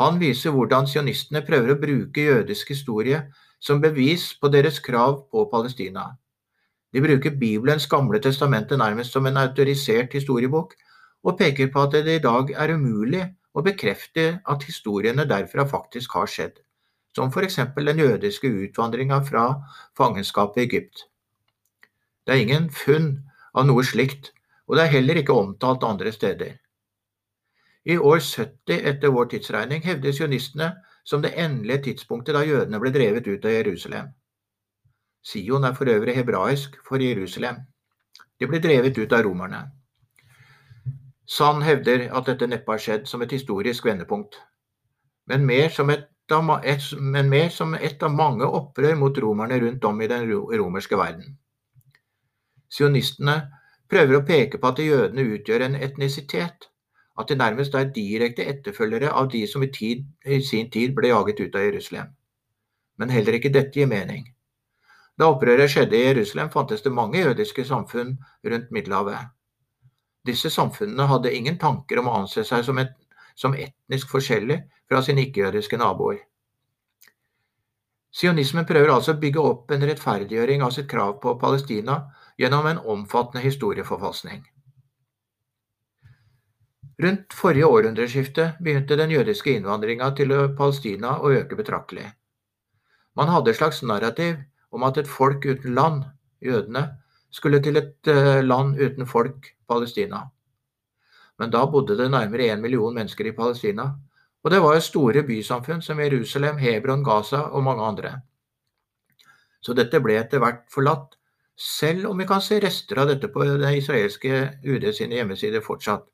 Han 0.00 0.18
viser 0.20 0.52
hvordan 0.52 0.88
sionistene 0.88 1.40
prøver 1.46 1.72
å 1.72 1.80
bruke 1.80 2.26
jødisk 2.26 2.74
historie 2.74 3.22
som 3.60 3.80
bevis 3.80 4.32
på 4.40 4.50
deres 4.52 4.80
krav 4.84 5.22
på 5.32 5.46
Palestina. 5.52 6.10
De 6.92 7.00
bruker 7.00 7.38
Bibelens 7.40 7.86
gamle 7.88 8.20
testamente 8.20 8.76
nærmest 8.76 9.14
som 9.16 9.26
en 9.26 9.40
autorisert 9.40 10.12
historiebok, 10.12 10.74
og 11.22 11.38
peker 11.38 11.70
på 11.72 11.86
at 11.86 11.94
det 12.04 12.18
i 12.18 12.24
dag 12.24 12.50
er 12.58 12.74
umulig 12.74 13.22
å 13.54 13.62
bekrefte 13.64 14.26
at 14.48 14.64
historiene 14.66 15.24
derfra 15.28 15.64
faktisk 15.70 16.18
har 16.18 16.28
skjedd, 16.28 16.58
som 17.16 17.32
eksempel 17.44 17.84
den 17.84 17.98
jødiske 17.98 18.48
utvandringa 18.48 19.20
fra 19.24 19.62
fangenskapet 19.96 20.62
i 20.62 20.64
Egypt. 20.66 21.06
Det 22.26 22.34
er 22.34 22.40
ingen 22.40 22.70
funn 22.70 23.28
av 23.54 23.66
noe 23.66 23.84
slikt, 23.84 24.32
og 24.66 24.76
det 24.76 24.84
er 24.84 24.94
heller 24.96 25.20
ikke 25.20 25.32
omtalt 25.36 25.84
andre 25.84 26.12
steder. 26.12 26.56
I 27.84 27.98
år 27.98 28.20
70 28.20 28.86
etter 28.88 29.10
vår 29.10 29.26
tidsregning 29.32 29.82
hevdes 29.82 30.16
sionistene 30.16 30.70
som 31.04 31.22
det 31.22 31.34
endelige 31.36 31.82
tidspunktet 31.88 32.34
da 32.34 32.44
jødene 32.46 32.78
ble 32.80 32.92
drevet 32.94 33.26
ut 33.26 33.44
av 33.44 33.56
Jerusalem. 33.56 34.12
Sion 35.22 35.64
er 35.64 35.74
for 35.74 35.90
øvrig 35.90 36.14
hebraisk 36.14 36.78
for 36.86 37.02
Jerusalem. 37.02 37.56
De 38.38 38.46
ble 38.46 38.58
drevet 38.62 38.98
ut 38.98 39.12
av 39.12 39.24
romerne. 39.26 39.64
Sand 41.26 41.62
hevder 41.62 42.08
at 42.14 42.26
dette 42.26 42.46
neppe 42.46 42.72
har 42.72 42.82
skjedd 42.82 43.06
som 43.10 43.22
et 43.22 43.34
historisk 43.34 43.86
vendepunkt, 43.86 44.38
men 45.26 45.46
mer 45.46 45.68
som 45.70 45.90
et 45.90 46.08
av, 46.32 46.50
et, 46.64 46.84
men 46.98 47.30
mer 47.30 47.48
som 47.54 47.74
et 47.74 48.02
av 48.02 48.12
mange 48.14 48.46
opprør 48.46 48.96
mot 48.98 49.18
romerne 49.24 49.58
rundt 49.62 49.84
om 49.84 50.00
i 50.02 50.08
den 50.10 50.28
romerske 50.32 50.98
verden. 50.98 51.36
Sionistene 52.72 53.36
prøver 53.92 54.16
å 54.16 54.26
peke 54.26 54.58
på 54.58 54.72
at 54.72 54.80
jødene 54.80 55.26
utgjør 55.36 55.66
en 55.66 55.76
etnisitet, 55.76 56.68
at 57.20 57.28
de 57.28 57.36
nærmest 57.36 57.74
er 57.76 57.90
direkte 57.92 58.46
etterfølgere 58.48 59.10
av 59.12 59.28
de 59.32 59.42
som 59.46 59.62
i, 59.62 59.68
tid, 59.68 60.06
i 60.24 60.40
sin 60.40 60.70
tid 60.72 60.94
ble 60.96 61.12
jaget 61.12 61.42
ut 61.44 61.58
av 61.58 61.66
Jerusalem. 61.66 62.14
Men 62.96 63.12
heller 63.12 63.36
ikke 63.36 63.52
dette 63.52 63.76
gir 63.76 63.90
mening. 63.90 64.24
Da 65.20 65.28
opprøret 65.28 65.70
skjedde 65.70 65.98
i 65.98 66.06
Jerusalem, 66.06 66.48
fantes 66.50 66.82
det 66.82 66.94
mange 66.96 67.20
jødiske 67.20 67.66
samfunn 67.68 68.16
rundt 68.48 68.72
Middelhavet. 68.72 69.28
Disse 70.26 70.50
samfunnene 70.50 71.08
hadde 71.10 71.34
ingen 71.34 71.58
tanker 71.60 72.00
om 72.00 72.08
å 72.08 72.16
anse 72.22 72.44
seg 72.48 72.64
som, 72.64 72.78
et, 72.78 72.94
som 73.34 73.54
etnisk 73.54 74.10
forskjellig 74.12 74.60
fra 74.88 75.02
sine 75.02 75.26
ikke-jødiske 75.26 75.78
naboer. 75.80 76.20
Sionismen 78.12 78.66
prøver 78.68 78.92
altså 78.92 79.14
å 79.14 79.20
bygge 79.20 79.40
opp 79.40 79.70
en 79.72 79.84
rettferdiggjøring 79.88 80.62
av 80.62 80.74
sitt 80.76 80.88
krav 80.90 81.16
på 81.22 81.32
Palestina 81.40 82.02
gjennom 82.40 82.66
en 82.68 82.80
omfattende 82.94 83.40
historieforfalskning. 83.44 84.42
Rundt 87.02 87.32
forrige 87.34 87.70
århundreskifte 87.72 88.50
begynte 88.60 88.98
den 89.00 89.14
jødiske 89.14 89.54
innvandringa 89.56 90.10
til 90.18 90.34
Palestina 90.58 91.16
å 91.24 91.32
øke 91.32 91.56
betraktelig. 91.56 92.10
Man 93.16 93.32
hadde 93.32 93.52
et 93.52 93.58
slags 93.58 93.80
narrativ 93.82 94.36
om 94.72 94.84
at 94.84 95.00
et 95.00 95.08
folk 95.08 95.44
uten 95.44 95.74
land, 95.76 96.04
jødene, 96.40 96.84
skulle 97.32 97.62
til 97.64 97.80
et 97.80 98.08
eh, 98.12 98.44
land 98.44 98.76
uten 98.80 99.08
folk, 99.08 99.48
Palestina. 99.68 100.26
Men 101.42 101.50
da 101.50 101.64
bodde 101.66 101.96
det 101.98 102.06
nærmere 102.06 102.52
én 102.54 102.60
million 102.62 102.94
mennesker 102.94 103.26
i 103.26 103.34
Palestina, 103.34 103.88
og 104.42 104.50
det 104.50 104.60
var 104.62 104.76
jo 104.76 104.84
store 104.86 105.24
bysamfunn 105.26 105.82
som 105.82 105.98
Jerusalem, 105.98 106.60
Hebron, 106.62 107.02
Gaza 107.02 107.40
og 107.50 107.64
mange 107.66 107.82
andre. 107.82 108.12
Så 109.62 109.74
dette 109.74 109.98
ble 110.02 110.20
etter 110.20 110.38
hvert 110.42 110.62
forlatt, 110.70 111.16
selv 111.58 112.06
om 112.12 112.22
vi 112.22 112.28
kan 112.30 112.42
se 112.42 112.60
rester 112.62 113.02
av 113.02 113.10
dette 113.10 113.30
på 113.30 113.42
det 113.58 113.74
israelske 113.80 114.38
UD 114.62 114.86
sine 114.94 115.18
hjemmesider 115.18 115.66
fortsatt. 115.66 116.06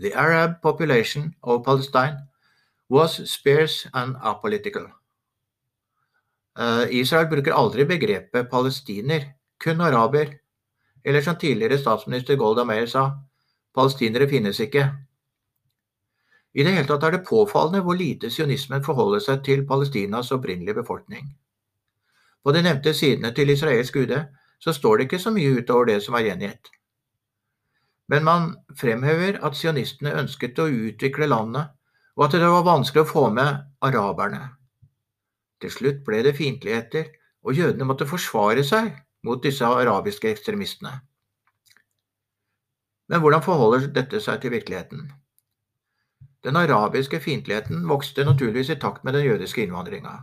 The 0.00 0.14
Arab 0.16 0.60
population 0.62 1.34
of 1.42 1.64
Palestine 1.64 2.16
was 2.88 3.20
sparse 3.28 3.88
and 3.92 4.16
apolitical. 4.24 4.88
Uh, 6.56 6.86
Israel 6.88 7.28
bruker 7.28 7.52
aldri 7.52 7.84
begrepet 7.84 8.48
palestiner, 8.50 9.34
kun 9.60 9.80
araber. 9.80 10.38
Eller 11.04 11.20
som 11.24 11.36
tidligere 11.36 11.78
statsminister 11.80 12.36
Golda 12.36 12.64
Meir 12.64 12.86
sa, 12.86 13.10
palestinere 13.74 14.28
finnes 14.28 14.60
ikke. 14.60 14.88
I 16.54 16.64
det 16.66 16.72
hele 16.74 16.88
tatt 16.88 17.04
er 17.06 17.14
det 17.14 17.26
påfallende 17.28 17.84
hvor 17.86 17.98
lite 17.98 18.30
sionismen 18.30 18.82
forholder 18.82 19.22
seg 19.22 19.44
til 19.46 19.62
Palestinas 19.66 20.32
opprinnelige 20.34 20.80
befolkning. 20.80 21.30
På 22.42 22.52
de 22.52 22.62
nevnte 22.64 22.94
sidene 22.96 23.30
til 23.36 23.52
israelsk 23.52 23.96
UD 23.96 24.14
så 24.60 24.72
står 24.72 24.96
det 24.96 25.08
ikke 25.08 25.22
så 25.22 25.32
mye 25.34 25.60
utover 25.60 25.92
det 25.92 26.00
som 26.02 26.16
er 26.18 26.26
gjengitt. 26.26 26.70
Men 28.10 28.24
man 28.26 28.48
fremhever 28.76 29.38
at 29.46 29.56
sionistene 29.56 30.16
ønsket 30.18 30.58
å 30.58 30.66
utvikle 30.66 31.28
landet, 31.30 31.70
og 32.18 32.26
at 32.26 32.34
det 32.34 32.48
var 32.50 32.66
vanskelig 32.66 33.04
å 33.04 33.10
få 33.12 33.28
med 33.30 33.60
araberne. 33.86 34.42
Til 35.62 35.70
slutt 35.70 36.02
ble 36.04 36.24
det 36.26 36.34
fiendtligheter, 36.36 37.06
og 37.46 37.56
jødene 37.56 37.86
måtte 37.86 38.08
forsvare 38.10 38.64
seg 38.66 38.90
mot 39.24 39.40
disse 39.44 39.64
arabiske 39.64 40.28
ekstremistene. 40.32 40.96
Men 43.10 43.22
hvordan 43.24 43.42
forholder 43.42 43.88
dette 43.94 44.20
seg 44.22 44.38
til 44.42 44.54
virkeligheten? 44.54 45.08
Den 46.46 46.56
arabiske 46.56 47.18
fiendtligheten 47.20 47.82
vokste 47.88 48.24
naturligvis 48.24 48.70
i 48.70 48.78
takt 48.80 49.04
med 49.04 49.18
den 49.18 49.26
jødiske 49.26 49.64
innvandringa. 49.64 50.14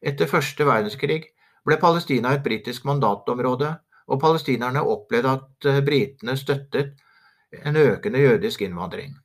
Etter 0.00 0.30
første 0.30 0.64
verdenskrig 0.64 1.24
ble 1.66 1.76
Palestina 1.82 2.32
et 2.32 2.44
britisk 2.46 2.86
mandatområde, 2.88 3.74
og 4.08 4.20
palestinerne 4.20 4.80
opplevde 4.88 5.32
at 5.36 5.66
eh, 5.68 5.82
britene 5.84 6.36
støttet 6.38 6.94
en 7.52 7.76
økende 7.76 8.22
jødisk 8.22 8.62
innvandring. 8.64 9.18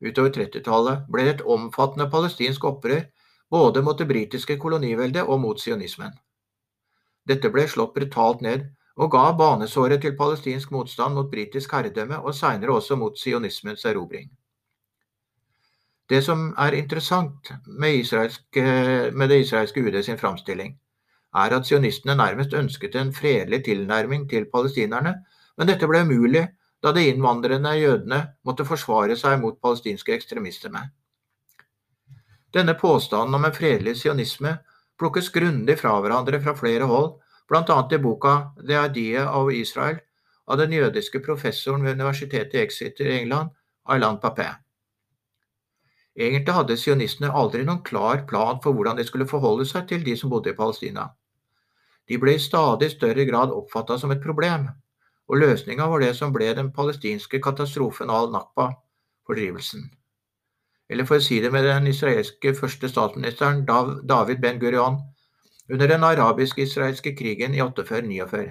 Utover 0.00 0.34
30-tallet 0.34 1.06
ble 1.12 1.24
det 1.24 1.34
et 1.34 1.46
omfattende 1.54 2.08
palestinsk 2.10 2.64
opprør 2.64 3.06
både 3.50 3.82
mot 3.86 3.98
det 3.98 4.08
britiske 4.08 4.58
koloniveldet 4.58 5.22
og 5.22 5.40
mot 5.40 5.60
sionismen. 5.60 6.12
Dette 7.28 7.50
ble 7.52 7.66
slått 7.68 7.94
brutalt 7.94 8.44
ned 8.44 8.68
og 9.00 9.08
ga 9.14 9.30
banesåret 9.32 10.02
til 10.04 10.16
palestinsk 10.16 10.72
motstand 10.74 11.16
mot 11.16 11.30
britisk 11.32 11.72
herredømme 11.72 12.18
og 12.20 12.36
seinere 12.36 12.76
også 12.76 12.98
mot 13.00 13.16
sionismens 13.18 13.84
erobring. 13.88 14.28
Det 16.10 16.20
som 16.26 16.50
er 16.58 16.74
interessant 16.76 17.52
med, 17.66 19.12
med 19.14 19.28
det 19.30 19.40
israelske 19.40 19.80
UD 19.80 20.02
sin 20.02 20.18
framstilling, 20.18 20.74
er 21.34 21.54
at 21.54 21.66
sionistene 21.66 22.16
nærmest 22.18 22.52
ønsket 22.52 22.96
en 22.98 23.12
fredelig 23.14 23.64
tilnærming 23.64 24.28
til 24.30 24.48
palestinerne, 24.52 25.14
men 25.56 25.70
dette 25.70 25.86
ble 25.86 26.02
umulig 26.02 26.48
da 26.82 26.92
de 26.92 27.06
innvandrende 27.08 27.76
jødene 27.78 28.20
måtte 28.44 28.66
forsvare 28.66 29.16
seg 29.16 29.38
mot 29.40 29.60
palestinske 29.62 30.12
ekstremister 30.16 30.72
med. 30.74 30.90
Denne 32.52 32.74
påstanden 32.74 33.34
om 33.34 33.44
en 33.46 33.54
fredelig 33.54 34.00
sionisme 34.02 34.56
plukkes 34.98 35.30
grundig 35.30 35.78
fra 35.78 35.94
hverandre 36.00 36.40
fra 36.42 36.56
flere 36.58 36.90
hold, 36.90 37.19
bl.a. 37.50 37.88
i 37.90 37.98
boka 37.98 38.54
The 38.66 38.78
Idea 38.86 39.26
of 39.28 39.52
Israel 39.52 39.98
av 40.46 40.58
den 40.58 40.72
jødiske 40.72 41.20
professoren 41.20 41.84
ved 41.84 41.98
universitetet 41.98 42.54
i 42.54 42.62
Exeter 42.64 43.06
i 43.06 43.18
England, 43.20 43.50
Aylan 43.84 44.18
Papé. 44.22 44.48
Egentlig 46.18 46.54
hadde 46.54 46.76
sionistene 46.76 47.30
aldri 47.30 47.62
noen 47.64 47.82
klar 47.86 48.24
plan 48.30 48.58
for 48.62 48.74
hvordan 48.74 48.98
de 48.98 49.06
skulle 49.06 49.28
forholde 49.30 49.66
seg 49.66 49.86
til 49.88 50.02
de 50.06 50.16
som 50.18 50.30
bodde 50.30 50.50
i 50.50 50.58
Palestina. 50.58 51.08
De 52.10 52.18
ble 52.18 52.34
i 52.34 52.42
stadig 52.42 52.90
større 52.90 53.24
grad 53.28 53.54
oppfatta 53.54 53.98
som 53.98 54.10
et 54.10 54.22
problem, 54.22 54.66
og 55.30 55.38
løsninga 55.38 55.86
var 55.86 56.02
det 56.02 56.16
som 56.18 56.34
ble 56.34 56.50
den 56.58 56.72
palestinske 56.74 57.38
katastrofen 57.42 58.10
al-Nakba, 58.10 58.72
fordrivelsen. 59.26 59.86
Eller 60.90 61.06
for 61.06 61.20
å 61.20 61.22
si 61.22 61.38
det 61.38 61.52
med 61.54 61.68
den 61.68 61.86
israelske 61.86 62.50
første 62.58 62.90
statsministeren 62.90 63.62
David 63.66 64.42
Ben-Gurion 64.42 64.98
under 65.72 65.88
den 65.88 66.04
arabisk-israelske 66.04 67.14
krigen 67.16 67.54
i 67.54 67.62
48-49. 67.62 68.50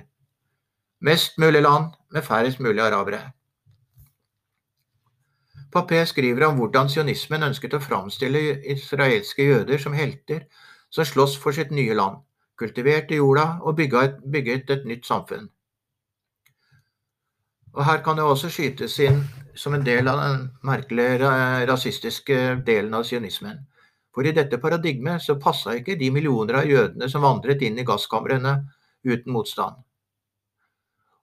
Mest 1.01 1.37
mulig 1.37 1.61
land 1.61 1.93
med 2.11 2.23
færrest 2.23 2.59
mulig 2.59 2.81
arabere. 2.83 3.31
Papé 5.75 6.05
skriver 6.05 6.47
om 6.47 6.55
hvordan 6.57 6.89
sionismen 6.89 7.43
ønsket 7.43 7.75
å 7.77 7.83
framstille 7.83 8.41
israelske 8.73 9.45
jøder 9.45 9.77
som 9.77 9.93
helter 9.93 10.47
som 10.89 11.05
sloss 11.05 11.37
for 11.37 11.53
sitt 11.53 11.71
nye 11.71 11.93
land 11.93 12.23
kultiverte 12.59 13.15
jorda 13.15 13.45
og 13.61 13.75
bygget, 13.75 14.19
bygget 14.31 14.69
et 14.69 14.85
nytt 14.85 15.05
samfunn. 15.07 15.49
Og 17.73 17.85
Her 17.85 18.01
kan 18.03 18.17
det 18.17 18.25
også 18.25 18.49
skytes 18.49 18.97
inn 18.99 19.21
som 19.55 19.73
en 19.73 19.85
del 19.85 20.07
av 20.07 20.19
den 20.19 20.47
merkelige 20.65 21.29
rasistiske 21.69 22.37
delen 22.67 22.93
av 22.93 23.05
sionismen. 23.07 23.61
For 24.15 24.25
i 24.25 24.33
dette 24.35 24.57
paradigmet 24.61 25.21
så 25.21 25.37
passa 25.41 25.75
ikke 25.77 25.97
de 25.99 26.09
millioner 26.11 26.61
av 26.61 26.69
jødene 26.69 27.09
som 27.11 27.23
vandret 27.23 27.61
inn 27.65 27.77
i 27.79 27.85
gasskamrene 27.87 28.55
uten 29.05 29.33
motstand. 29.33 29.77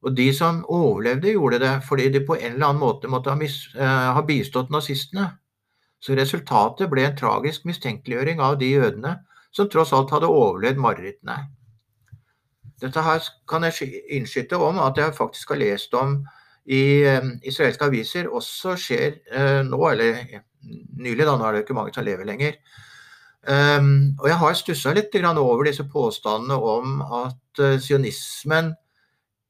Og 0.07 0.15
de 0.15 0.29
som 0.35 0.61
overlevde, 0.71 1.33
gjorde 1.35 1.59
det 1.59 1.73
fordi 1.87 2.09
de 2.15 2.23
på 2.27 2.37
en 2.37 2.53
eller 2.55 2.69
annen 2.69 2.83
måte 2.83 3.11
måtte 3.11 3.33
ha, 3.33 3.39
mis, 3.39 3.57
eh, 3.75 4.09
ha 4.15 4.23
bistått 4.23 4.71
nazistene. 4.71 5.33
Så 5.99 6.15
resultatet 6.15 6.91
ble 6.93 7.09
en 7.09 7.17
tragisk 7.19 7.65
mistenkeliggjøring 7.67 8.41
av 8.45 8.59
de 8.61 8.69
jødene 8.71 9.17
som 9.51 9.71
tross 9.73 9.95
alt 9.97 10.13
hadde 10.15 10.31
overlevd 10.31 10.79
marerittene. 10.79 11.39
Dette 12.81 13.03
her 13.03 13.25
kan 13.49 13.65
jeg 13.65 14.03
innskyte 14.13 14.59
om 14.61 14.79
at 14.85 14.99
jeg 15.01 15.17
faktisk 15.17 15.55
har 15.55 15.63
lest 15.63 15.95
om 15.97 16.21
i 16.67 16.83
eh, 17.07 17.31
israelske 17.49 17.89
aviser 17.89 18.29
også 18.29 18.77
skjer 18.79 19.17
eh, 19.33 19.63
nå, 19.67 19.81
eller 19.91 20.21
nylig, 20.97 21.25
da, 21.25 21.37
nå 21.37 21.47
er 21.47 21.55
det 21.55 21.63
jo 21.63 21.67
ikke 21.67 21.79
mange 21.79 21.95
som 21.95 22.07
lever 22.07 22.29
lenger. 22.29 22.59
Um, 23.47 24.17
og 24.19 24.27
jeg 24.27 24.39
har 24.41 24.57
stussa 24.59 24.93
litt 24.97 25.15
over 25.23 25.69
disse 25.69 25.85
påstandene 25.87 26.57
om 26.59 27.03
at 27.03 27.61
uh, 27.63 27.77
sionismen 27.79 28.73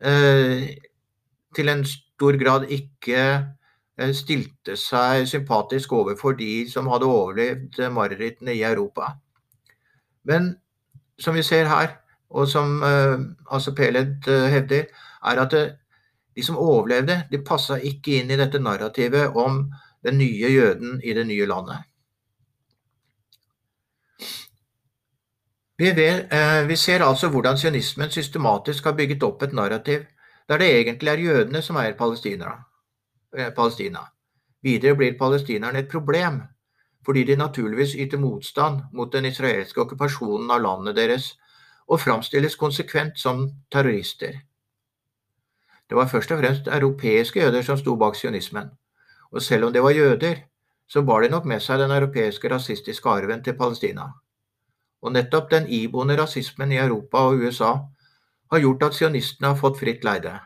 uh, 0.05 0.67
til 1.57 1.73
en 1.73 1.85
stor 1.89 2.37
grad 2.37 2.69
ikke 2.69 3.23
stilte 4.13 4.75
seg 4.77 5.23
sympatisk 5.25 5.95
overfor 5.97 6.35
de 6.37 6.67
som 6.69 6.91
hadde 6.93 7.09
overlevd 7.09 7.79
marerittene 7.97 8.53
i 8.53 8.61
Europa. 8.61 9.15
Men 10.29 10.51
som 11.19 11.35
vi 11.35 11.43
ser 11.43 11.69
her, 11.71 11.97
og 12.31 12.49
som 12.51 12.83
uh, 12.83 13.19
altså 13.51 13.75
Peled 13.75 14.29
uh, 14.29 14.47
hevder, 14.51 14.89
er 15.25 15.41
at 15.43 15.55
uh, 15.55 15.69
de 16.37 16.45
som 16.45 16.59
overlevde, 16.59 17.23
de 17.31 17.41
passa 17.45 17.79
ikke 17.79 18.19
inn 18.21 18.31
i 18.31 18.39
dette 18.39 18.61
narrativet 18.61 19.37
om 19.39 19.63
den 20.07 20.19
nye 20.23 20.55
jøden 20.55 21.01
i 21.05 21.15
det 21.15 21.27
nye 21.27 21.51
landet. 21.51 21.83
Vi, 25.79 25.91
vet, 25.93 26.31
vi 26.69 26.77
ser 26.77 27.05
altså 27.05 27.29
hvordan 27.29 27.59
sionismen 27.59 28.11
systematisk 28.11 28.85
har 28.89 28.95
bygget 28.97 29.27
opp 29.27 29.43
et 29.43 29.53
narrativ 29.53 30.07
der 30.49 30.59
det 30.59 30.71
egentlig 30.71 31.11
er 31.11 31.19
jødene 31.19 31.63
som 31.63 31.77
eier 31.77 31.97
Palestina. 31.99 32.55
Videre 34.63 34.97
blir 34.97 35.19
palestinerne 35.19 35.79
et 35.79 35.91
problem 35.91 36.43
fordi 37.07 37.25
de 37.25 37.37
naturligvis 37.37 37.95
yter 37.95 38.19
motstand 38.19 38.81
mot 38.93 39.13
den 39.13 39.25
israelske 39.25 39.81
okkupasjonen 39.81 40.51
av 40.51 40.63
landet 40.63 40.97
deres 40.97 41.39
og 41.87 42.01
framstilles 42.01 42.57
konsekvent 42.57 43.19
som 43.19 43.51
terrorister. 43.71 44.33
Det 45.89 45.97
var 45.97 46.09
først 46.11 46.33
og 46.33 46.41
fremst 46.41 46.67
europeiske 46.67 47.41
jøder 47.41 47.63
som 47.63 47.79
sto 47.79 47.95
bak 47.97 48.17
sionismen, 48.19 48.71
og 49.33 49.43
selv 49.43 49.67
om 49.67 49.73
det 49.73 49.83
var 49.83 49.95
jøder, 49.97 50.43
så 50.87 51.03
bar 51.03 51.23
de 51.23 51.31
nok 51.33 51.45
med 51.45 51.63
seg 51.63 51.81
den 51.83 51.91
europeiske 51.91 52.51
rasistiske 52.51 53.11
arven 53.11 53.43
til 53.45 53.57
Palestina. 53.59 54.11
Og 55.03 55.13
nettopp 55.13 55.51
den 55.51 55.67
iboende 55.69 56.17
rasismen 56.19 56.73
i 56.73 56.81
Europa 56.83 57.27
og 57.29 57.43
USA 57.43 57.73
har 58.51 58.63
gjort 58.63 58.83
at 58.87 58.95
sionistene 58.95 59.53
har 59.53 59.59
fått 59.59 59.81
fritt 59.81 60.07
leide. 60.07 60.37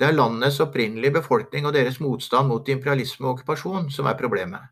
Det 0.00 0.08
er 0.08 0.16
landets 0.16 0.60
opprinnelige 0.64 1.18
befolkning 1.18 1.66
og 1.68 1.74
deres 1.76 1.98
motstand 2.00 2.48
mot 2.48 2.68
imperialisme 2.68 3.26
og 3.26 3.34
okkupasjon 3.34 3.90
som 3.92 4.08
er 4.08 4.16
problemet. 4.20 4.68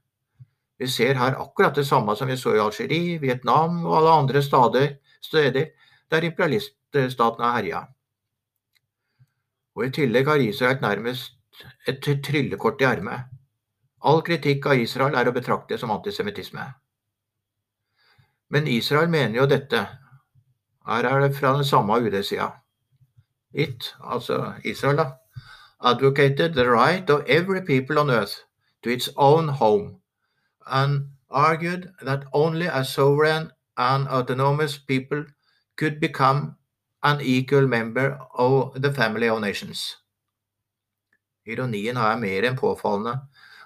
Vi 0.78 0.86
ser 0.86 1.18
her 1.18 1.36
akkurat 1.40 1.76
det 1.76 1.86
samme 1.86 2.14
som 2.16 2.28
vi 2.30 2.36
så 2.36 2.54
i 2.54 2.60
Algerie, 2.62 3.18
Vietnam 3.20 3.82
og 3.86 3.96
alle 3.98 4.14
andre 4.22 4.42
steder, 4.42 4.94
steder 5.20 5.72
der 6.10 6.24
imperialiststatene 6.24 7.44
har 7.44 7.56
herja. 7.58 7.82
Og 9.76 9.86
i 9.86 9.90
tillegg 9.90 10.30
har 10.30 10.42
Israel 10.42 10.80
nærmest 10.80 11.37
et 11.86 12.00
tryllekort 12.24 12.80
i 12.80 12.84
ermet. 12.84 13.28
All 14.00 14.22
kritikk 14.22 14.66
av 14.66 14.78
Israel 14.78 15.16
er 15.18 15.28
å 15.28 15.34
betrakte 15.34 15.78
som 15.78 15.90
antisemittisme. 15.90 16.66
Men 18.48 18.68
Israel 18.70 19.10
mener 19.10 19.40
jo 19.40 19.46
dette. 19.50 19.82
Her 20.86 21.04
er 21.04 21.20
det 21.20 21.36
fra 21.36 21.52
den 21.56 21.64
samme 21.64 21.98
UD-sida. 22.00 22.52
It, 23.52 23.94
altså 24.00 24.54
Israel, 24.64 24.96
da, 24.96 25.10
advocated 25.80 26.54
the 26.54 26.68
right 26.70 27.10
of 27.10 27.24
every 27.26 27.60
people 27.60 27.98
on 27.98 28.10
earth 28.10 28.44
to 28.82 28.90
its 28.90 29.08
own 29.16 29.48
home, 29.48 30.00
and 30.66 31.08
argued 31.30 31.92
that 32.02 32.24
only 32.32 32.66
a 32.66 32.84
sovereign 32.84 33.52
and 33.76 34.08
autonomous 34.08 34.78
people 34.78 35.24
could 35.76 36.00
become 36.00 36.56
an 37.02 37.20
equal 37.20 37.66
member 37.66 38.18
of 38.34 38.80
the 38.80 38.92
family 38.92 39.28
of 39.28 39.40
nations. 39.40 39.96
Ironien 41.48 41.96
er 41.96 42.16
mer 42.20 42.46
enn 42.48 42.56
påfallende, 42.58 43.14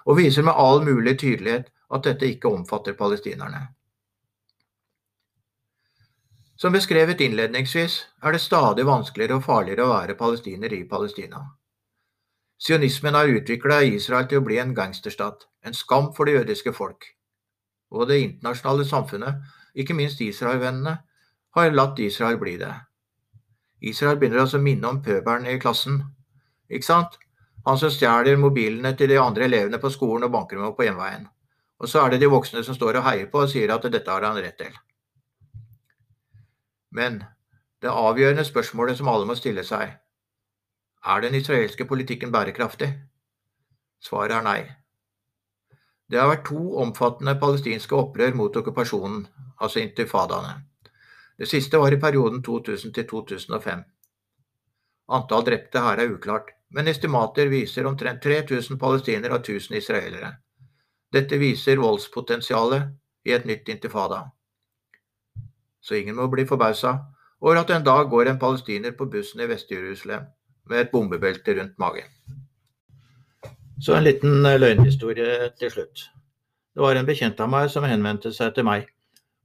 og 0.05 0.17
viser 0.19 0.43
med 0.43 0.57
all 0.59 0.83
mulig 0.83 1.17
tydelighet 1.19 1.69
at 1.93 2.05
dette 2.07 2.27
ikke 2.27 2.51
omfatter 2.51 2.95
palestinerne. 2.99 3.67
Som 6.57 6.75
beskrevet 6.75 7.21
innledningsvis 7.21 7.97
er 8.23 8.31
det 8.31 8.41
stadig 8.41 8.85
vanskeligere 8.87 9.39
og 9.39 9.43
farligere 9.43 9.83
å 9.83 9.93
være 9.93 10.15
palestiner 10.15 10.73
i 10.73 10.85
Palestina. 10.87 11.41
Sionismen 12.63 13.17
har 13.17 13.27
utvikla 13.27 13.81
Israel 13.83 14.29
til 14.31 14.39
å 14.39 14.45
bli 14.45 14.59
en 14.61 14.71
gangsterstat, 14.77 15.47
en 15.67 15.75
skam 15.75 16.13
for 16.15 16.29
det 16.29 16.37
jødiske 16.37 16.71
folk. 16.73 17.09
Og 17.91 18.07
det 18.07 18.21
internasjonale 18.23 18.85
samfunnet 18.87 19.43
ikke 19.75 19.97
minst 19.97 20.21
Israel-vennene, 20.21 20.97
har 21.53 21.75
latt 21.75 21.99
Israel 21.99 22.39
bli 22.41 22.55
det. 22.57 22.71
Israel 23.83 24.17
begynner 24.17 24.45
altså 24.45 24.61
å 24.61 24.63
minne 24.63 24.89
om 24.89 25.01
pøbelen 25.03 25.49
i 25.51 25.59
klassen, 25.61 25.99
ikke 26.69 26.87
sant? 26.87 27.19
Han 27.65 27.79
som 27.79 27.91
stjeler 27.91 28.39
mobilene 28.39 28.91
til 28.99 29.11
de 29.11 29.19
andre 29.21 29.47
elevene 29.47 29.79
på 29.79 29.91
skolen 29.93 30.27
og 30.27 30.33
banker 30.33 30.59
dem 30.59 30.67
opp 30.67 30.77
på 30.79 30.87
hjemveien. 30.87 31.29
Og 31.79 31.89
så 31.89 32.03
er 32.03 32.13
det 32.13 32.23
de 32.23 32.31
voksne 32.31 32.63
som 32.63 32.75
står 32.75 32.99
og 32.99 33.07
heier 33.07 33.29
på 33.31 33.43
og 33.43 33.51
sier 33.51 33.71
at 33.71 33.87
dette 33.91 34.11
har 34.11 34.25
han 34.27 34.39
rett 34.39 34.57
til. 34.59 34.75
Men 36.93 37.23
det 37.81 37.91
avgjørende 37.91 38.45
spørsmålet 38.47 38.99
som 38.99 39.09
alle 39.11 39.27
må 39.27 39.35
stille 39.35 39.63
seg, 39.67 39.95
er 41.03 41.23
den 41.23 41.35
israelske 41.35 41.87
politikken 41.87 42.31
bærekraftig? 42.31 42.87
Svaret 44.03 44.37
er 44.37 44.45
nei. 44.45 44.61
Det 46.07 46.19
har 46.19 46.29
vært 46.29 46.45
to 46.47 46.61
omfattende 46.83 47.35
palestinske 47.39 47.95
opprør 47.95 48.35
mot 48.37 48.55
okkupasjonen, 48.55 49.25
altså 49.59 49.81
intifadaene. 49.81 50.53
Det 51.39 51.47
siste 51.49 51.79
var 51.79 51.91
i 51.91 51.99
perioden 51.99 52.43
2000 52.43 52.93
til 52.93 53.07
2005. 53.09 53.83
Antall 55.17 55.45
drepte 55.47 55.81
her 55.83 55.99
er 55.99 56.13
uklart, 56.13 56.53
men 56.73 56.87
estimater 56.87 57.49
viser 57.51 57.85
omtrent 57.85 58.23
3000 58.23 58.79
palestinere 58.81 59.37
og 59.37 59.45
1000 59.45 59.77
israelere. 59.77 60.31
Dette 61.13 61.37
viser 61.37 61.77
voldspotensialet 61.77 62.89
i 63.29 63.33
et 63.35 63.45
nytt 63.45 63.69
intifada. 63.69 64.23
Så 65.81 65.99
ingen 65.99 66.15
må 66.17 66.27
bli 66.31 66.47
forbausa 66.49 66.95
over 67.43 67.59
at 67.59 67.69
en 67.75 67.85
dag 67.85 68.09
går 68.09 68.31
en 68.31 68.39
palestiner 68.39 68.95
på 68.97 69.05
bussen 69.11 69.43
i 69.43 69.47
Vest-Jerusalem 69.51 70.25
med 70.69 70.79
et 70.79 70.91
bombebelte 70.91 71.53
rundt 71.59 71.77
magen. 71.77 72.09
Så 73.81 73.93
en 73.93 74.03
liten 74.07 74.41
løgnhistorie 74.41 75.49
til 75.59 75.71
slutt. 75.71 76.07
Det 76.73 76.81
var 76.81 76.95
en 76.95 77.05
bekjent 77.05 77.39
av 77.43 77.51
meg 77.51 77.69
som 77.69 77.85
henvendte 77.85 78.31
seg 78.33 78.55
til 78.55 78.65
meg. 78.65 78.87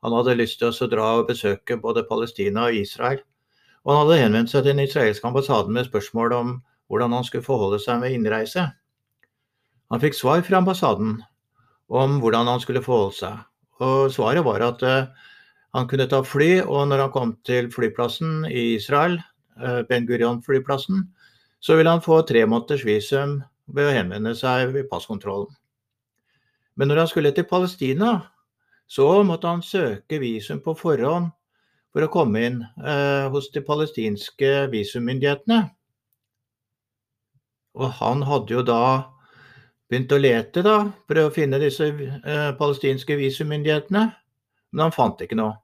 Han 0.07 0.15
hadde 0.15 0.39
lyst 0.39 0.63
til 0.63 0.71
å 0.71 0.89
dra 0.89 1.09
og 1.19 1.27
besøke 1.29 1.77
både 1.83 2.07
Palestina 2.09 2.69
og 2.69 2.79
Israel. 2.79 3.21
Og 3.85 3.93
han 3.93 4.01
hadde 4.05 4.23
henvendt 4.23 4.53
seg 4.53 4.63
til 4.63 4.77
den 4.77 4.87
israelske 4.87 5.27
ambassaden 5.29 5.75
med 5.75 5.91
spørsmål 5.91 6.37
om 6.39 6.55
hvordan 6.89 7.15
han 7.17 7.27
skulle 7.27 7.47
forholde 7.47 7.81
seg 7.83 8.01
med 8.03 8.15
innreise. 8.17 8.69
Han 9.93 10.03
fikk 10.03 10.17
svar 10.17 10.43
fra 10.45 10.61
ambassaden 10.61 11.19
om 11.89 12.19
hvordan 12.23 12.49
han 12.51 12.61
skulle 12.61 12.85
forholde 12.85 13.17
seg. 13.17 13.45
Og 13.85 14.11
svaret 14.13 14.45
var 14.45 14.65
at 14.67 14.83
uh, 14.85 15.29
han 15.77 15.89
kunne 15.89 16.09
ta 16.11 16.23
fly, 16.27 16.65
og 16.65 16.89
når 16.91 17.05
han 17.07 17.15
kom 17.15 17.37
til 17.47 17.71
flyplassen 17.73 18.43
i 18.51 18.75
Israel, 18.75 19.21
uh, 19.61 19.85
Ben 19.89 20.09
Gurion-flyplassen, 20.09 21.07
så 21.61 21.77
ville 21.79 21.91
han 21.91 22.05
få 22.05 22.21
tre 22.27 22.45
måneders 22.47 22.85
visum 22.87 23.39
ved 23.75 23.89
å 23.89 23.95
henvende 23.95 24.35
seg 24.37 24.73
ved 24.75 24.89
passkontrollen. 24.91 25.51
Men 26.79 26.91
når 26.91 27.03
han 27.03 27.11
skulle 27.11 27.33
til 27.35 27.49
Palestina, 27.49 28.13
så 28.89 29.23
måtte 29.27 29.51
han 29.51 29.65
søke 29.65 30.21
visum 30.23 30.61
på 30.65 30.77
forhånd 30.79 31.33
for 31.93 32.05
å 32.05 32.13
komme 32.13 32.45
inn 32.47 32.61
eh, 32.63 33.27
hos 33.33 33.51
de 33.53 33.63
palestinske 33.65 34.69
visummyndighetene. 34.73 35.65
Og 37.77 37.93
han 38.01 38.25
hadde 38.27 38.55
jo 38.55 38.65
da 38.67 38.83
begynt 39.89 40.13
å 40.13 40.21
lete 40.21 40.63
da, 40.65 40.79
prøve 41.09 41.31
å 41.31 41.35
finne 41.35 41.61
disse 41.63 41.89
eh, 41.89 42.51
palestinske 42.59 43.17
visummyndighetene, 43.19 44.05
men 44.73 44.85
han 44.85 44.95
fant 44.95 45.21
ikke 45.25 45.39
noe. 45.39 45.57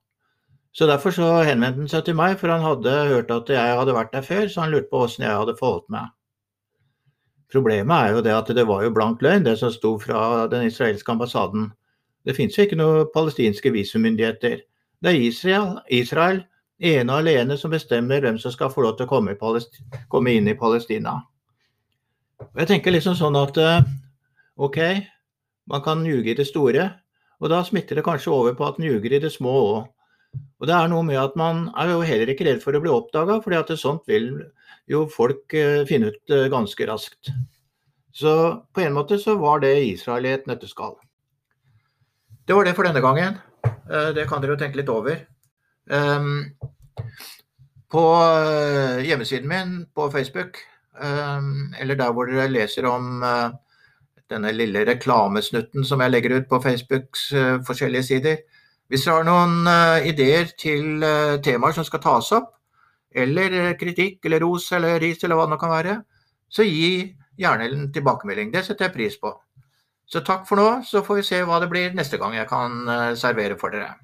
Så 0.74 0.88
Derfor 0.90 1.14
så 1.14 1.28
henvendte 1.46 1.84
han 1.84 1.90
seg 1.90 2.06
til 2.08 2.16
meg, 2.18 2.38
for 2.40 2.50
han 2.50 2.64
hadde 2.64 2.94
hørt 3.12 3.30
at 3.30 3.50
jeg 3.52 3.78
hadde 3.78 3.94
vært 3.94 4.14
der 4.16 4.24
før, 4.26 4.48
så 4.50 4.64
han 4.64 4.72
lurte 4.74 4.90
på 4.90 5.02
hvordan 5.02 5.26
jeg 5.26 5.40
hadde 5.42 5.56
forholdt 5.60 5.92
meg. 5.94 6.08
Problemet 7.52 7.94
er 7.94 8.16
jo 8.16 8.22
det 8.26 8.32
at 8.34 8.48
det 8.56 8.64
var 8.66 8.82
jo 8.82 8.94
blank 8.94 9.22
løgn, 9.22 9.44
det 9.46 9.58
som 9.60 9.70
sto 9.70 9.92
fra 10.02 10.48
den 10.50 10.66
israelske 10.66 11.12
ambassaden. 11.12 11.68
Det 12.26 12.34
finnes 12.34 12.56
jo 12.58 12.64
ikke 12.66 12.80
noen 12.80 13.12
palestinske 13.14 13.70
visummyndigheter. 13.70 14.64
Det 15.04 15.12
er 15.12 15.20
Israel, 15.28 15.78
Israel 15.92 16.42
ene 16.80 17.12
og 17.12 17.22
alene 17.22 17.58
som 17.60 17.70
bestemmer 17.70 18.24
hvem 18.24 18.40
som 18.40 18.50
skal 18.50 18.72
få 18.72 18.82
lov 18.82 18.96
til 18.98 19.06
å 19.06 19.12
komme, 19.12 19.36
komme 20.10 20.34
inn 20.34 20.48
i 20.50 20.56
Palestina. 20.58 21.20
Og 22.54 22.60
jeg 22.62 22.70
tenker 22.70 22.94
liksom 22.94 23.16
sånn 23.18 23.34
at 23.34 23.56
eh, 23.58 23.86
ok, 24.62 24.78
man 25.70 25.82
kan 25.82 26.04
ljuge 26.06 26.30
i 26.30 26.36
det 26.38 26.46
store, 26.46 26.86
og 27.42 27.50
da 27.50 27.64
smitter 27.66 27.98
det 27.98 28.04
kanskje 28.06 28.30
over 28.30 28.54
på 28.54 28.66
at 28.68 28.76
man 28.78 28.86
ljuger 28.86 29.16
i 29.16 29.18
det 29.24 29.32
små 29.34 29.54
òg. 29.58 29.78
Og 30.62 30.68
det 30.70 30.74
er 30.76 30.90
noe 30.90 31.02
med 31.06 31.18
at 31.18 31.34
man 31.38 31.64
er 31.78 31.90
jo 31.90 32.04
heller 32.06 32.30
ikke 32.30 32.46
redd 32.46 32.62
for 32.62 32.74
å 32.74 32.80
bli 32.82 32.92
oppdaga, 32.94 33.40
for 33.42 33.74
sånt 33.78 34.06
vil 34.10 34.28
jo 34.90 35.02
folk 35.10 35.54
eh, 35.58 35.82
finne 35.88 36.12
ut 36.14 36.34
eh, 36.34 36.46
ganske 36.52 36.86
raskt. 36.86 37.32
Så 38.14 38.34
på 38.70 38.84
en 38.84 38.94
måte 38.94 39.18
så 39.18 39.34
var 39.40 39.64
det 39.64 39.74
Israel 39.88 40.28
i 40.28 40.36
et 40.36 40.46
nøtteskall. 40.46 40.94
Det 42.46 42.54
var 42.54 42.68
det 42.68 42.76
for 42.78 42.86
denne 42.86 43.02
gangen. 43.02 43.40
Det 44.14 44.28
kan 44.28 44.42
dere 44.42 44.54
jo 44.54 44.60
tenke 44.60 44.78
litt 44.78 44.92
over. 44.92 45.16
Ehm, 45.90 46.52
på 47.90 48.02
hjemmesiden 49.02 49.48
min 49.50 49.72
på 49.96 50.06
Facebook, 50.12 50.60
eller 51.00 51.98
der 51.98 52.12
hvor 52.14 52.30
dere 52.30 52.48
leser 52.52 52.86
om 52.86 53.22
eh, 53.26 53.54
denne 54.30 54.52
lille 54.54 54.84
reklamesnutten 54.86 55.84
som 55.84 56.00
jeg 56.00 56.12
legger 56.14 56.38
ut 56.38 56.46
på 56.48 56.60
Facebooks 56.62 57.26
forskjellige 57.66 58.08
sider. 58.08 58.38
Hvis 58.88 59.04
dere 59.04 59.18
har 59.18 59.26
noen 59.28 59.68
ideer 60.08 60.48
til 60.60 61.04
temaer 61.44 61.76
som 61.76 61.84
skal 61.84 62.00
tas 62.00 62.30
opp, 62.32 62.54
eller 63.14 63.74
kritikk 63.78 64.24
eller 64.24 64.40
ros 64.40 64.70
eller 64.72 64.96
ris 65.02 65.22
eller 65.24 65.38
hva 65.38 65.44
det 65.46 65.54
nå 65.54 65.58
kan 65.60 65.74
være, 65.74 65.98
så 66.48 66.64
gi 66.66 67.14
gjerne 67.38 67.68
en 67.68 67.92
tilbakemelding. 67.92 68.52
Det 68.52 68.64
setter 68.64 68.88
jeg 68.88 68.94
pris 68.96 69.18
på. 69.20 69.32
Så 70.06 70.20
takk 70.24 70.44
for 70.48 70.60
nå, 70.60 70.68
så 70.86 71.02
får 71.04 71.20
vi 71.20 71.26
se 71.26 71.40
hva 71.48 71.60
det 71.62 71.70
blir 71.72 71.94
neste 71.96 72.20
gang 72.20 72.36
jeg 72.36 72.48
kan 72.50 72.82
eh, 72.88 73.14
servere 73.18 73.56
for 73.60 73.74
dere. 73.74 73.94